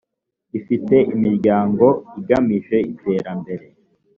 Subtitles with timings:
[0.59, 1.85] ifite imiryango
[2.19, 3.65] igamije iterambere